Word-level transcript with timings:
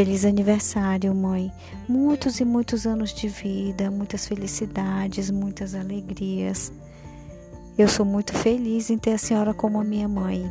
Feliz 0.00 0.24
aniversário, 0.24 1.14
mãe. 1.14 1.52
Muitos 1.86 2.40
e 2.40 2.44
muitos 2.46 2.86
anos 2.86 3.12
de 3.12 3.28
vida, 3.28 3.90
muitas 3.90 4.26
felicidades, 4.26 5.30
muitas 5.30 5.74
alegrias. 5.74 6.72
Eu 7.76 7.86
sou 7.86 8.06
muito 8.06 8.32
feliz 8.32 8.88
em 8.88 8.96
ter 8.96 9.12
a 9.12 9.18
senhora 9.18 9.52
como 9.52 9.84
minha 9.84 10.08
mãe. 10.08 10.50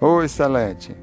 Oi, 0.00 0.28
Celeste. 0.28 0.94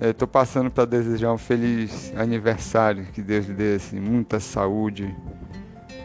Estou 0.00 0.26
passando 0.26 0.70
para 0.70 0.86
desejar 0.86 1.34
um 1.34 1.38
feliz 1.38 2.10
aniversário, 2.16 3.04
que 3.12 3.20
Deus 3.20 3.44
lhe 3.44 3.52
dê 3.52 3.74
assim, 3.74 4.00
muita 4.00 4.40
saúde, 4.40 5.14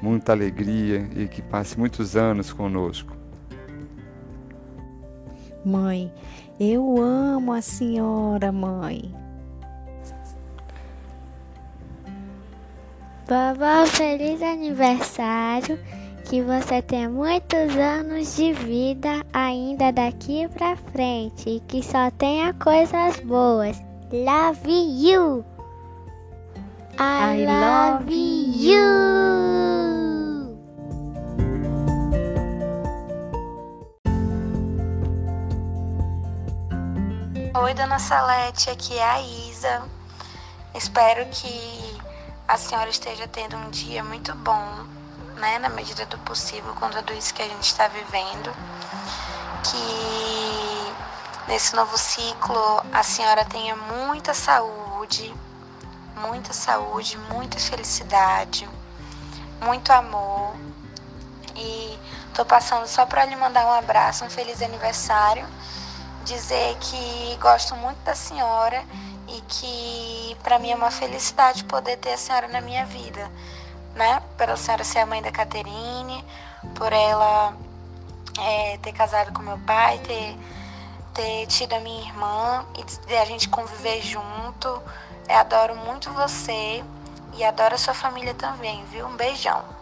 muita 0.01 0.33
alegria 0.33 1.09
e 1.15 1.29
que 1.29 1.41
passe 1.41 1.79
muitos 1.79 2.17
anos 2.17 2.51
conosco. 2.51 3.20
Mãe, 5.63 6.11
eu 6.59 6.97
amo 6.99 7.53
a 7.53 7.61
senhora, 7.61 8.51
mãe. 8.51 9.13
Vovó, 13.27 13.85
feliz 13.85 14.41
aniversário. 14.41 15.79
Que 16.25 16.41
você 16.41 16.81
tenha 16.81 17.09
muitos 17.09 17.75
anos 17.75 18.35
de 18.35 18.53
vida 18.53 19.25
ainda 19.33 19.91
daqui 19.91 20.47
pra 20.49 20.75
frente 20.75 21.49
e 21.49 21.59
que 21.61 21.83
só 21.83 22.09
tenha 22.11 22.53
coisas 22.53 23.19
boas. 23.19 23.81
Love 24.11 24.69
you. 25.05 25.43
I, 26.99 27.41
I 27.41 27.45
love, 27.45 28.05
love 28.05 28.13
you. 28.13 29.00
Oi, 37.53 37.73
dona 37.73 37.99
Salete, 37.99 38.69
aqui 38.69 38.97
é 38.97 39.03
a 39.03 39.21
Isa. 39.21 39.83
Espero 40.73 41.25
que 41.25 42.01
a 42.47 42.57
senhora 42.57 42.89
esteja 42.89 43.27
tendo 43.27 43.57
um 43.57 43.69
dia 43.69 44.01
muito 44.05 44.33
bom, 44.35 44.85
né, 45.35 45.59
na 45.59 45.67
medida 45.67 46.05
do 46.05 46.17
possível, 46.19 46.73
com 46.75 46.89
tudo 46.89 47.11
isso 47.11 47.33
que 47.33 47.41
a 47.41 47.47
gente 47.49 47.65
está 47.65 47.89
vivendo. 47.89 48.55
Que 49.69 51.51
nesse 51.51 51.75
novo 51.75 51.97
ciclo 51.97 52.85
a 52.93 53.03
senhora 53.03 53.43
tenha 53.43 53.75
muita 53.75 54.33
saúde, 54.33 55.35
muita 56.15 56.53
saúde, 56.53 57.17
muita 57.17 57.59
felicidade, 57.59 58.67
muito 59.61 59.91
amor. 59.91 60.55
E 61.57 61.99
tô 62.33 62.45
passando 62.45 62.87
só 62.87 63.05
para 63.05 63.25
lhe 63.25 63.35
mandar 63.35 63.65
um 63.65 63.73
abraço, 63.73 64.23
um 64.23 64.29
feliz 64.29 64.61
aniversário 64.61 65.45
dizer 66.23 66.77
que 66.79 67.37
gosto 67.39 67.75
muito 67.75 67.97
da 67.99 68.15
senhora 68.15 68.83
e 69.27 69.41
que 69.41 70.37
para 70.43 70.59
mim 70.59 70.71
é 70.71 70.75
uma 70.75 70.91
felicidade 70.91 71.63
poder 71.63 71.97
ter 71.97 72.13
a 72.13 72.17
senhora 72.17 72.47
na 72.47 72.61
minha 72.61 72.85
vida, 72.85 73.31
né? 73.95 74.21
Pela 74.37 74.57
senhora 74.57 74.83
ser 74.83 74.99
a 74.99 75.05
mãe 75.05 75.21
da 75.21 75.31
Caterine, 75.31 76.23
por 76.75 76.91
ela 76.91 77.53
é, 78.39 78.77
ter 78.77 78.91
casado 78.93 79.33
com 79.33 79.41
meu 79.41 79.57
pai, 79.59 79.99
ter, 79.99 80.37
ter 81.13 81.45
tido 81.47 81.73
a 81.73 81.79
minha 81.79 82.01
irmã 82.01 82.65
e 83.07 83.15
a 83.15 83.25
gente 83.25 83.49
conviver 83.49 84.01
junto. 84.01 84.67
Eu 85.27 85.37
adoro 85.37 85.75
muito 85.75 86.11
você 86.11 86.83
e 87.33 87.43
adoro 87.43 87.75
a 87.75 87.77
sua 87.77 87.93
família 87.93 88.33
também, 88.33 88.83
viu? 88.85 89.07
Um 89.07 89.15
beijão. 89.15 89.80